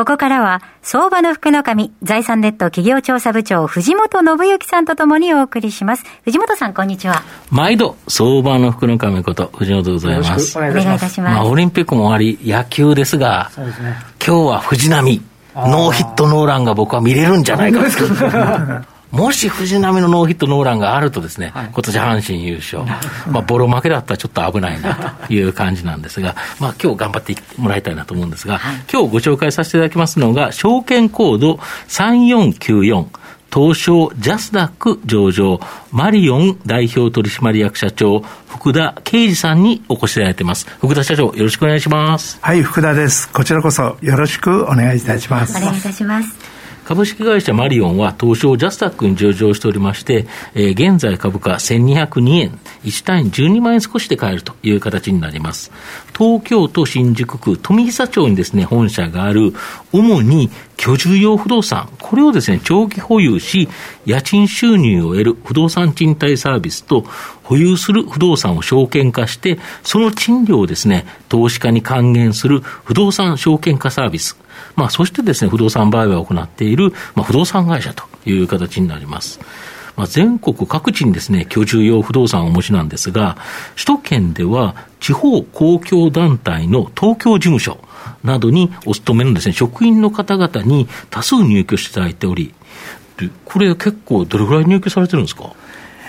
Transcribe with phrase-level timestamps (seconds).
[0.00, 6.06] ここからは、相場の福の神、財産ネット企業調査部長、藤本信之さんとともにお送りします。
[6.24, 7.22] 藤本さん、こんにちは。
[7.50, 10.56] 毎度、相場の福の神こと、藤本でございます。
[10.56, 11.34] お願いいたします。
[11.34, 13.68] まあ、オリンピックも終わり、野球ですが、すね、
[14.26, 15.20] 今日は藤波、
[15.54, 17.86] ノーヒットノーランが僕は見れるんじゃないかと。
[19.10, 22.84] もし藤波のノーヒットノーランがあるとですね、はい、今年阪神優勝、
[23.30, 33.06] まあ、ボロ負けだったらちょっと危ないなという感じなんですが、 まあ今日頑張ってもらいたいなと思うんですが、はい、今日ご紹介させていただきますのが、証券コード3494、
[33.52, 40.66] 東証ジャスダック上場、マリオン代表取締役社長、福田啓二さんにお越しいただいています。
[40.78, 42.38] 福田社長、よろしくお願いします。
[42.40, 43.28] はい、福田です。
[43.30, 45.56] こちらこそよろしくお願いいたします。
[45.56, 46.49] お願いいたします。
[46.90, 55.70] 株式会社マリオンは東証ジャスタックに上場しておりまして、えー、現在株価1202円、1単位12万円少しで買えるという形になります。
[56.18, 59.54] 東京都新宿区富久町にですね、本社がある、
[59.92, 63.68] 主に居住用不動産、これをですね、長期保有し、
[64.04, 67.04] 家賃収入を得る不動産賃貸サービスと、
[67.50, 74.36] 保有する不動産を証券化して、その賃料をですね、投資家に還元する不動産証券化サービス。
[74.76, 79.40] まあ、そしてですね、不動産売買を行っている、まあ、不動産会社という形になります。
[79.96, 83.36] まあ、全国各地にですね、居住用不動産をお持ちなんですが、
[83.74, 87.80] 首都圏では地方公共団体の東京事務所
[88.22, 92.54] などにお勤めのですね、職員の方々に多数入居していただいており、
[93.44, 95.52] これ結構どれぐらい入居されてるんですか？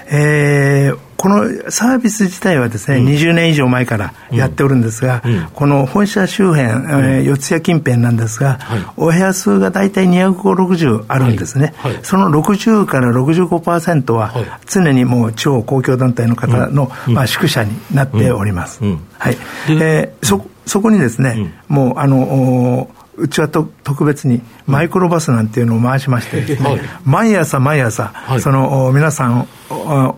[0.10, 5.32] えー、このサービス自体はですね、うん、20年以上前からやっておるんですが、うん。
[5.34, 11.94] うん、この本社周辺、えー、四谷近辺なんですが、はい、お部屋数が大体250、60あるんですね、はい。
[11.94, 14.34] はい、その60から65%は、
[14.66, 18.82] 常にもう地方公共団体の方の、まあ、宿舎になっております。
[19.20, 19.38] はい。
[19.70, 22.90] えー、そそこにですね、もうあの
[23.22, 29.48] うちはと特別にマイクロバスなんていうのを回しましてね、 はい、毎朝毎朝、はい、その皆さんを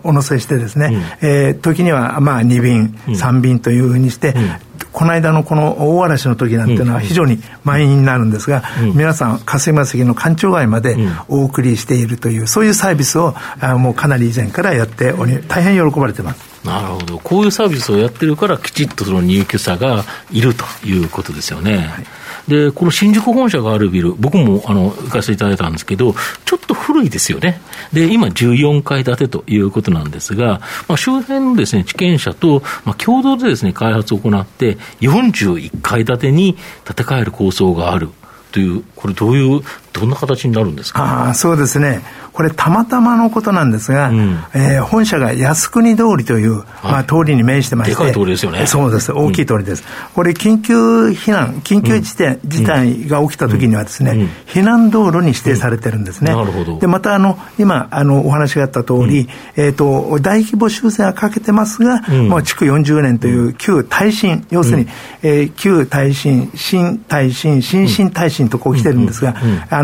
[0.02, 0.86] お乗せしてですね、
[1.20, 4.50] うん、えー、時にはまあ2便、うん、3便というふうにして、うん、
[4.92, 10.96] この間のこの大嵐の時なんていうのは非常に満員になるんですが、うん、皆さん霞が関の官庁街まで
[11.28, 16.54] お送りしているという、そういうサービスをあもうかなり以前からやっており大変喜ばれてます。
[16.64, 17.18] なるほど。
[17.18, 21.76] こういうサービスをやってるから、きちっとその入居者がいるということですよね。
[21.76, 22.06] はい
[22.48, 27.60] で、この新宿本社があるビル、僕もあの行かせていただいたんですけど、ちょっと古いですよね。
[27.92, 38.10] で、今14階建てということなんですが、まあ、周辺のですね、地権者と、まあ、共同でですね、開発を行って、41階建てに建て替える構想がある
[38.52, 39.62] という、これどういう、
[39.94, 41.28] どんな形になるんですか？
[41.30, 42.02] あそうですね。
[42.32, 47.94] これたまたまのことなんですが、うん、えー、本社が靖国通りという、はい、まあ、通りに面してまして。
[47.94, 48.66] でかい通りですよね。
[48.66, 49.12] そうです。
[49.12, 49.84] 大きい通りです。
[49.84, 50.74] うん、これ緊急
[51.10, 56.34] 避難、緊急事態,、事態が起きた時にはですね、うん、避難道路に指定されてるんですね。
[56.34, 56.80] なるほど。
[56.80, 64.88] で、またあの、今、あの、お話があった通り、えっ、ー、と、大規模修正はかけてますが、もう築40年という旧耐震、要するに、
[65.22, 69.36] えー、旧耐震、新耐震、新新耐震とこう来てるんですが、
[69.70, 69.82] あ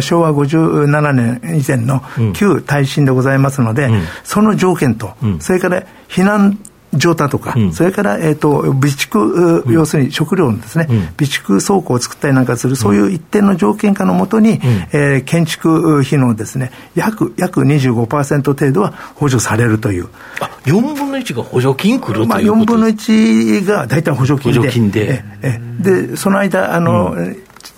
[0.00, 6.58] 昭和57年以前のの旧耐震でございますので、うん、その条件と、うん、それから避難
[6.94, 20.08] 状態とか、うん、それから、えーと、備蓄、要するに食料のですね、備蓄倉庫を作ったりなんかする、そういう一定の条件下のもとに、うん、えー、建築費のですね、約約25%程度は補助されるという。
[20.40, 24.58] あ4分の1が補助金くるまあ、4分の1が大体補助金で。
[24.58, 25.24] 補助金で。
[25.42, 27.16] ええで、その間、あの、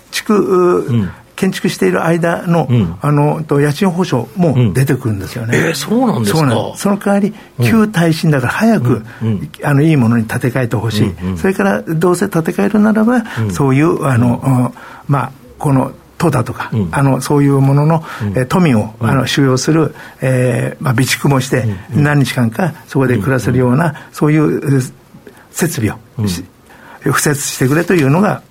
[0.09, 5.57] 地区、うん建築している間の、うん、あのと家賃保証も出てくるんですよね。
[5.57, 6.73] うん、えー、そうなんですか？
[6.75, 7.33] その代わり、
[7.63, 14.73] 旧耐震だから早く、うん、あのいいものに建て替えてほしい、うんうん、それからどうせ建て替えるならば、そういうあの、
[15.07, 24.81] まあこの都だとか、うん、あのそういうものの、うん、え富を、あの収容する、えーまあ、備蓄もして、何日間かそこで暮らせるような、そういう
[25.51, 25.97] 設備を、
[27.05, 28.41] 敷設してくれというのが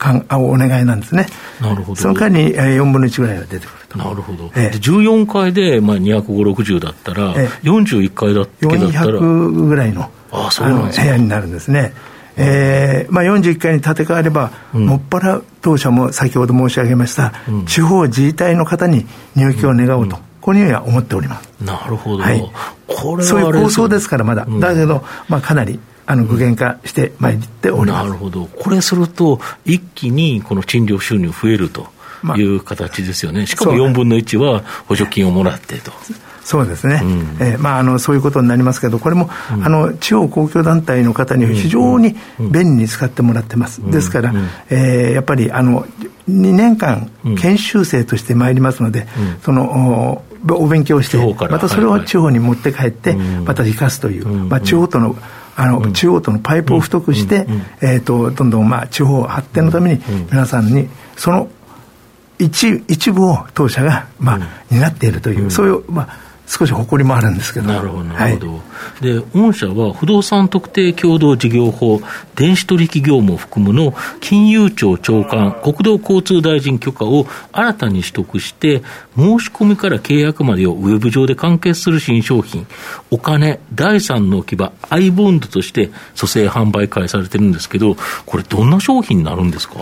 [0.00, 1.26] かんお願いなんですね。
[1.60, 1.96] なるほど。
[1.96, 3.98] その間に、えー、4分の1ぐらいが出てくると。
[3.98, 4.50] なるほど。
[4.56, 9.20] えー、14階で、まあ、250、60だったら、えー、41階だけだったら。
[9.20, 11.92] 400ぐらいのあそうなんです部屋になるんですね。
[12.36, 19.04] えーまあ、41階に建て替えれば、うん、もっぱら当社も先ほど申し上げました、うん、地方自治体の方に
[19.36, 21.50] 入居を願おうと、うん、このようには思っております。
[21.60, 22.22] なるほど。
[22.22, 22.40] はい、
[22.86, 24.46] これそういう構想ですから、まだ。
[24.46, 25.78] だけど、まあ、かなり
[26.10, 31.86] あの具現化してまいっております、なるほど、これすると、一気にこの賃料収入増えると
[32.36, 35.92] いう形ですよね、しかも4分の1は補助金をもらってと。
[36.42, 45.86] そうですね、うん、えー、まあ、あのそういうことになりますけど、これも、うん、あの地方公共団体の方に非常に便利に使ってもらってます、うん、ですから、うん、えー、やっぱりあの
[46.28, 47.08] 2年間、
[47.38, 49.06] 研修生としてまいりますので、
[49.44, 51.18] そのお勉強して、
[51.48, 55.16] またそれを地方に持って帰って、また生かすという、まあ、地方との
[55.56, 57.46] あの、中央とのパイプを太くして、
[57.80, 61.50] えーと、どんどん、まあ、地方発展のために皆さんにその
[62.38, 67.66] 一一部を当社が、まあ担っているという、そういう、まあ、少し誇りもあるんですけど。
[67.68, 68.48] なるほど、なるほど。
[68.54, 68.58] は
[69.00, 72.02] い、で、御社は不動産特定共同事業法、
[72.34, 78.82] 電子取引業務を含むの金融庁長官、国土交通大臣許可を新たに取得して、
[79.16, 82.66] 申し込みから契約までをウェブ上で完結する新商品、
[83.12, 89.76] お金、第三の置き場、アイボンドとして蘇生販売開されてるんですけど、これどんな商品になるんですか？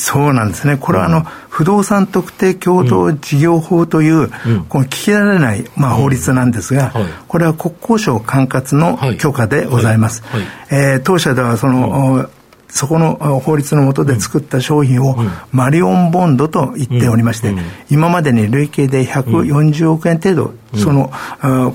[0.00, 0.76] そうなんですね。
[0.78, 4.30] これはあの、不動産特定共同事業法という、
[4.68, 6.92] この聞きられない、まあ、法律なんですが、
[7.28, 10.22] これは国交省管轄の許可でございます。
[10.70, 12.28] え当社ではその、
[12.70, 15.16] そこの法律の下で作った商品を
[15.52, 17.54] マリオンボンドと言っておりまして、
[17.90, 21.12] 今までに累計で140億円程度、その、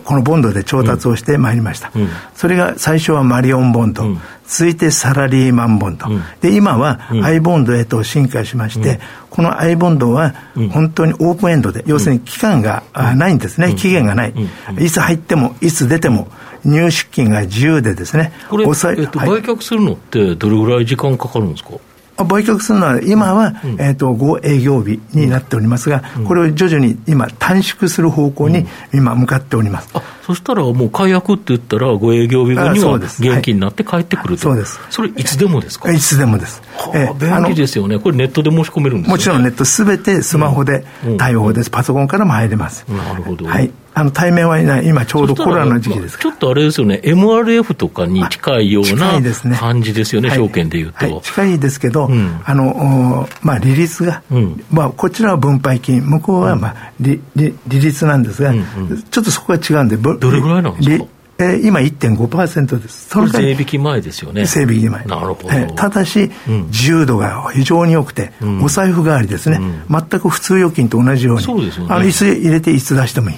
[0.03, 1.91] このボンドで調達をしてまいりました。
[2.35, 4.05] それが最初はマリオンボンド、
[4.47, 6.07] 続いてサラリーマンボンド、
[6.41, 8.99] で、今はアイボンドへと進化しまして、
[9.29, 10.33] このアイボンドは
[10.71, 12.83] 本当にオープンエンドで、要するに期間が
[13.15, 14.33] ないんですね、期限がない。
[14.79, 16.29] いつ入っても、いつ出ても、
[16.65, 21.71] 入出金が自由でですね、これ、えっと、売却するのって、どれぐらい時間かかるんですか？
[22.17, 34.79] 売却するのは、今は、うん、えーと、5営業日になっておりますが、うん、これを徐々に今、短縮する方向に今、向かっております、うん、そしたらもう解約って言ったら、5営業日後には現金になって帰ってくると、そうです。
[34.89, 35.91] それ、いつでもですか？
[35.91, 36.61] いつでもです、
[36.93, 40.85] えー、便利ですよね、これ、ネットで申し込めるんです、ね、もちろんネット、すべてスマホで
[41.17, 42.85] 対応です、パソコンからも入れます。
[42.87, 49.21] なるほど、はいあの対面はいない、今ちょうどコロナの時期ですちょっとあれですよね、MRF とかに近いような
[49.57, 51.21] 感じですよね、証券でいうと、はい。
[51.21, 58.57] 近いですけど、うん、あのまあ、利率が、うん、まあ、こちらは分配金、向こうは、まあ利利利率なんですが、うん
[58.89, 61.05] うん、ちょっとそこが違うんで、どれぐらいなんですか
[61.37, 63.09] えー、今1.5%です。
[63.09, 64.45] それ税引き前ですよね。
[64.45, 65.03] 税引き前。
[65.05, 65.49] なるほど。
[65.51, 73.37] えー、ただし、うん、自由度が非常に良くて、うん、お財布代わりですね、うん、全く普通預金と同じように、そうですよね、あのいつ入れていつ出してもいい。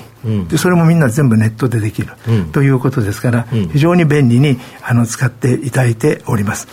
[0.50, 2.10] でそれもみんな全部ネットでできる、
[2.52, 6.68] ということですから、非常に便利にあの使っていただいております。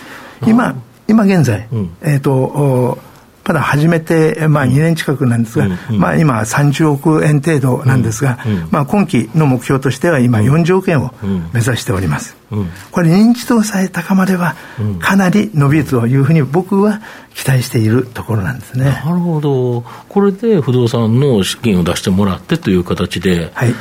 [0.47, 0.75] 今、
[1.07, 1.69] 今現在、
[2.03, 2.99] えっ、ー、と、
[3.47, 8.39] まだ始めて、まあ、2年近くなんですが、まあ、今30億円程度なんですが、
[8.71, 11.13] まあ、今期の目標としては今40億円を
[11.53, 12.37] 目指しております。
[12.51, 14.55] うん、これ認知度さえ高まれば、
[14.99, 17.03] かなり伸びるというふうに僕は
[17.35, 18.85] 期待しているところなんですね。
[18.85, 19.83] なるほど。
[20.09, 23.75] これで不動産の資金を出してもらってという形で、はい、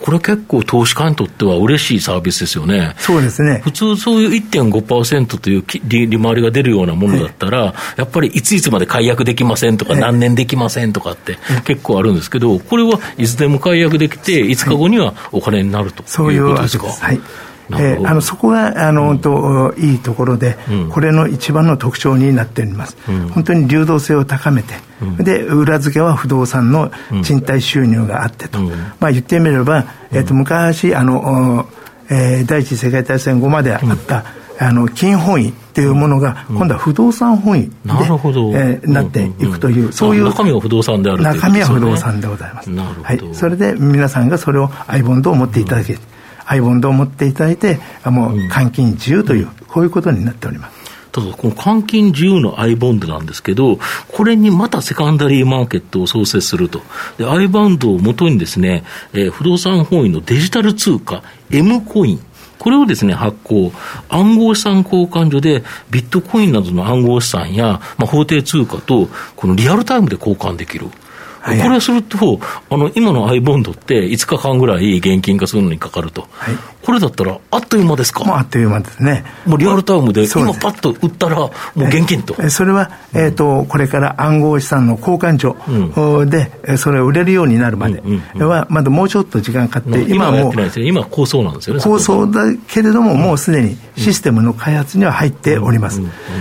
[0.00, 2.94] これ結構投資家にとっては嬉しいサービスですよね。
[2.98, 3.60] そうですね。
[3.64, 16.86] 普通そういう1.5%という利利回りが出るようなものだったら、はい、やっぱりいついつまで解約できませんとか、何年できませんとかって結構あるんですけど、これはいつでも解約できて、5日後にはお金になるということですか？
[16.88, 17.20] はい
[17.70, 24.74] えー、あのそこがあの、うん、といいところで、うん、これの一番の特徴になっております、うん、本当に流動性を高めて、
[25.22, 26.90] で裏付けは不動産の
[27.22, 28.60] 賃貸収入があってと、
[29.00, 31.68] まあ、言ってみれば、えー、と昔あの、
[32.10, 34.24] えー、第一次世界大戦後まであった、
[34.58, 38.50] あの金本位っていうものが、今度は不動産本位で、なるほど。
[38.52, 42.70] えー、なっていくという、そういう中身は不動産である中身は不動産でございます。
[42.70, 45.98] はい、それで皆さんがそれをアイボンドを持っていただける。
[46.46, 50.82] アイボンドを持っていただいて、もう換金自由という、こういうことになっております。
[51.12, 56.80] ただ、この換金自由のアイボンドなんですけど、これにまたセカンダリーマーケットを創設すると。
[57.18, 58.82] で、アイボンドをもとにですね、
[59.12, 62.20] えー、不動産本位のデジタル通貨、M コイン。
[62.58, 63.72] これをですね、発行、
[64.08, 70.86] 暗号資産交換所でビットコインなどの暗号資産や、まあ、法定通貨と、このリアルタイムで交換できる。
[71.42, 78.24] はい、これすると、あの今のアイボンドって5日間ぐらい現金化するのにかかると、はい、これだったらあっという間ですか？
[78.24, 79.24] もうあっという間ですね。
[79.44, 82.48] もうリアルタイムで、今パッと売ったら、もう現金と。
[82.48, 88.02] それは、えーと、これから暗号資産の交換所で、それを売れるようになるまで。
[88.34, 91.82] は、まだもうちょっと時間かかって、今もう、今構想なんですよね。
[91.82, 96.00] 構想だけれども、もうすでにシステムの開発には入っております。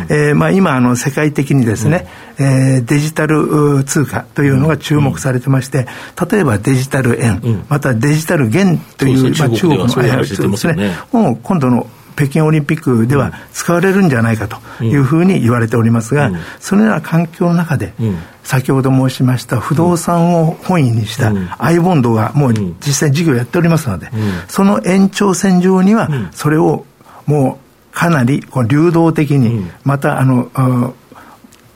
[0.10, 2.08] えまあ、今あの、世界的にですね、
[2.42, 5.88] えー、デジタル通貨というのが注目されてまして、
[6.32, 17.94] 例えばデジタル円、またデジタル元という、まあ、中国のあやつですね、もう今度の北京オリンピックでは使われるんじゃないかというふうに言われておりますが、そのような環境の中で、
[18.44, 24.10] 先ほど申しました不動産を本位にしたアイボンドがもう実際事業やっておりますので、
[24.48, 26.86] その延長線上にはそれを
[27.26, 27.60] も
[27.92, 30.96] うかなりこう流動的に、またあの、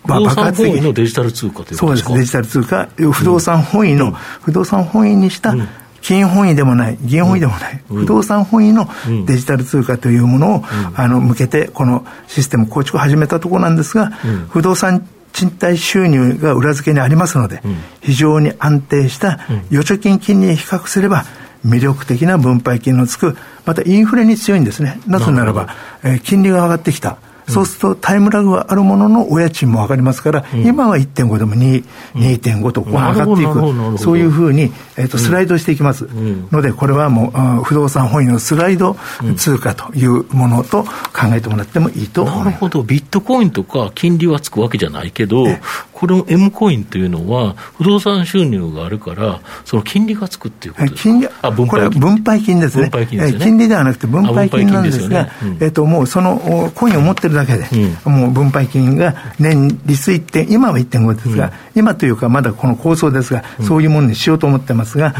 [0.07, 5.55] まあ、爆発的のデジタル通貨というそうです、デジタル通貨、不動産本位の、不動産本位にした、
[6.01, 8.87] 金本位でもない、銀本位でもない、不動産本位の
[9.25, 10.63] デジタル通貨というものを、
[10.95, 14.11] あの向けて、このシステム構築を始めたところなんですが、
[14.49, 17.61] 不動産賃貸収入が裏付けにありますので、
[18.01, 19.39] 非常に安定した
[19.71, 21.25] 預貯金金利に比較すれば、
[21.65, 23.35] 魅力的な分配金のつく、
[23.65, 24.99] またインフレに強いんですね。
[25.07, 27.17] なぜならば、えー、金利が上がってきた。
[27.47, 31.83] そうするとタイムラグがあるもののお家賃も上がりますから、うん、今は1.5でも2、
[32.15, 36.07] うん、2.5とこう上がっていく、そういうふうに、えーと、スライドしていきます。
[36.51, 38.95] ので、これはもう不動産本位のスライド
[39.37, 40.89] 通貨というものと考
[41.33, 42.45] えてもらってもいいと思います。
[42.45, 45.45] なるほど、ビットコインとか金利はつくわけじゃないけど、
[45.93, 52.89] これの M コインというのは、不動産収入があるから、その金利がつくっていうことですか、金利あ分配これは分配金ですね。
[52.89, 53.39] 分配金ですね。
[53.39, 55.31] 金利ではなくて分配金なんですが、すね。
[55.43, 57.67] うん、えーと、もうそのコインを持ってるだけで、
[58.05, 65.13] うん、もう分配金が年率1点、今は1.5ですが、うん、今というかまだこの構想ですが、そういうものにしようと思ってますが、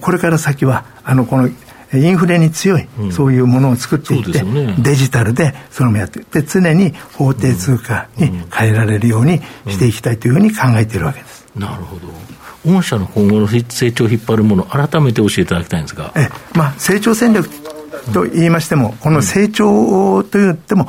[0.00, 1.48] これから先は、あの、この、
[1.92, 11.46] インフレに強い、そういうものを作っていって、ね、デジタルでそれもやってで常に法定通貨に変えられるようにしていきたいというふうに考えているわけです。
[11.56, 12.08] なるほど。
[12.64, 16.12] 御社の今後の成長を引っ張るもの、改めて教えていただきたいんですが。
[16.14, 17.48] えまあ、成長戦略
[18.12, 20.88] と言いましても、この成長といっても、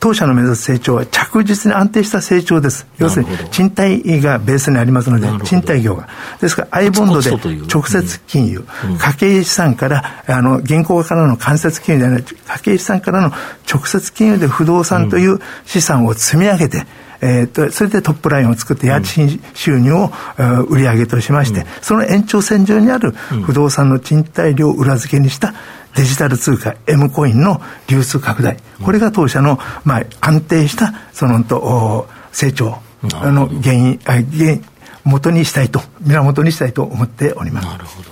[0.00, 2.86] 当社の目指す成長は着実に安定した成長です。
[2.98, 6.08] 要するに、賃貸がベースにありますので、賃貸業が。
[6.40, 8.64] ですから、アイボンドで直接金融、
[8.98, 13.32] 家計資産から、あの、銀行からの間接金融ではない、家計資産からの
[13.70, 16.86] 直接金融で不動産という資産を積み上げて、
[17.20, 25.54] えーと、それでトップラインを作って家賃収入を、うん、売上としまして、うん、その延長線上にある不動産の賃貸料を裏付けにした
[25.98, 34.64] デジタル通貨 M コインの流通拡大、これが当社の、まあ、安定したそのと成長の原因原因
[35.04, 37.66] 元にしたいと源にしたいと思っております。
[37.66, 38.10] なるほど。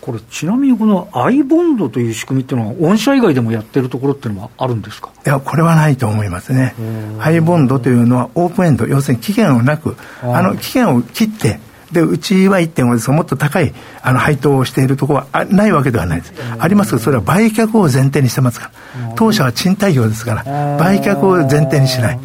[0.00, 5.10] これ、ちなみにこの i ボンドという仕組みっていうのは、御社以外でもやってるところっていうのはあるんですか？
[5.24, 6.74] いや、これはないと思いますね。
[7.20, 11.60] i ボンドというのはオープンエンド、要するに期限をなく、あの期限を切って、
[11.92, 16.34] で、うちは1.5ですもっと高いあの配当をしているところはないわけではないです。
[16.58, 19.12] ありますが、それは売却を前提にしてますから。
[19.16, 20.44] 当社は賃貸業ですから、
[20.78, 22.20] 売却を前提にしない。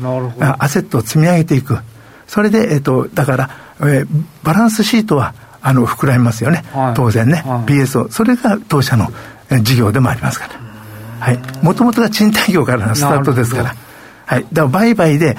[0.59, 1.77] アセットを積み上げていく。
[2.27, 3.49] それで、えっ、と、だから、
[3.81, 4.07] えー、
[4.43, 5.33] バランスシートは、
[5.67, 9.09] あの膨らみますよね、はい、当然ね、はい、BSO、それが当社の
[9.63, 10.53] 事業でもありますから、
[11.19, 13.75] はい、もともとが賃貸業からのスタートですから、
[14.27, 15.35] はい、だから売買で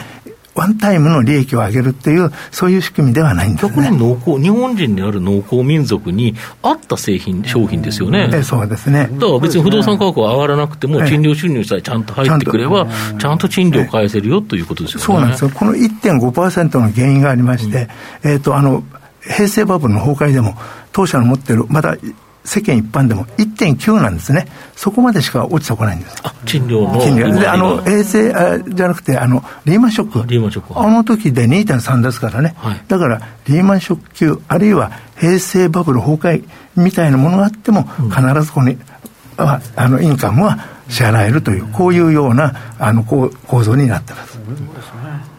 [0.56, 8.30] ワンタイムの利益を上げるっていう、そういう仕組みではないんです、ね、逆に農耕、日本人である農耕民族に合った製品、商品ですよね。
[8.32, 9.08] えそうですね。
[9.12, 15.04] だから別に不動産価格は上がらなくても、賃料収入さえちゃんと入ってくれば、ちゃんと賃料を返せるよということですよね。
[15.04, 15.50] そうなんですよ。
[15.50, 17.88] この1.5%の原因がありまして、
[18.24, 18.82] うん、えっ、ー、と、あの、
[19.20, 20.54] 平成バブルの崩壊でも、
[20.92, 21.96] 当社の持ってる、まだ
[22.46, 24.46] 世間一般でも1.9なんですね。
[24.76, 26.16] そこまでしか落ちてこないんです。
[26.22, 27.00] あ、賃料の。
[27.00, 27.32] 賃料。
[27.32, 30.28] で、あの、平成あじゃなくて、あの、リーマンショック。
[30.28, 30.80] リーマンショック。
[30.80, 32.54] あの時で2.3ですからね。
[32.58, 36.44] はい、だから、リーマンショック級、あるいは平成バブル崩壊
[36.76, 38.80] みたいなものがあっても、必ずここに、うん、
[39.38, 43.30] ああの、インカムは支払えるという、こういうような、あの、構
[43.64, 44.38] 造になってます。
[44.38, 45.36] うん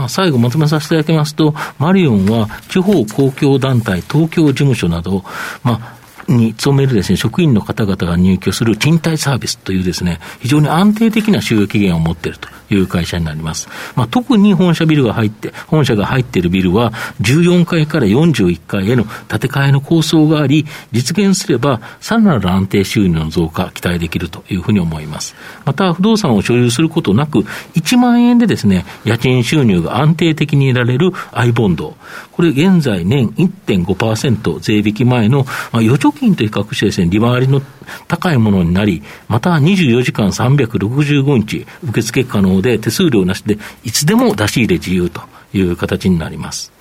[0.00, 5.22] まあ、最後まとめさせていただきますと、マリオンは地方公共団体、東京事務所など、
[5.62, 5.99] まあ、
[6.36, 12.48] に勤めるですね、職員の方々が入居する賃貸サービスというですね、非常に安定的な収益源を持っていると。
[12.70, 13.68] いう会社になります。
[13.96, 25.34] まあ、特に本社ビルが入って、本社が入っているビルは、14階から41階への建て替えの構想があり、実現すれば、さらなる安定収入の増加、期待できるというふうに思います。
[25.64, 27.40] また、不動産を所有することなく、
[27.74, 31.96] 1万円でですね、家賃収入が安定的に得られる i ボンド。
[32.32, 37.60] これ、現在年1.5%税引き前の、まあ、預貯金と比較してですね、利回りの
[38.08, 46.72] 高いものになり、また24時間365日受付可能で手数料なしでいつでも出し入れ自由という形になります。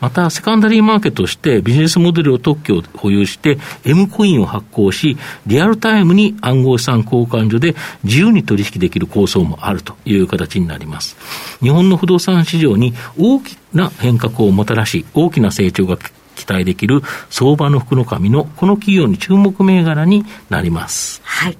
[0.00, 11.16] また、セカンダリーマーケットとしてビジネスモデルを特許を保有して、M コインを発行し、リアルタイムに暗号資産交換所で自由に取引できる構想もあるという形になります。
[11.60, 15.96] 日本の不動産市場に大きな変革をもたらし、大きな成長が
[16.36, 21.20] 期待できる相場の福の神のこの企業に注目銘柄になります。
[21.24, 21.58] はい。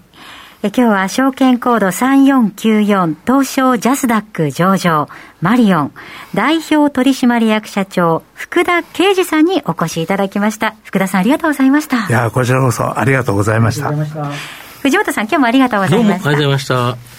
[0.63, 5.09] え今日は証券コード3494東証ジャスダック上場
[5.41, 5.93] マリオン。
[6.35, 10.75] 代表取締役社長福田啓二さんにお越しいただきました。
[10.85, 12.07] 福田さんありがとうございました。
[12.09, 13.93] いやこちらこそありがとうございました。
[14.83, 16.05] 藤本さん今日もありがとうございました。
[16.05, 17.17] どうもありがとうございました。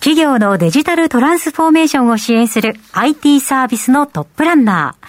[0.00, 5.08] 企業のデジタルトランスフォーメーションを支援する IT サービスのトップランナー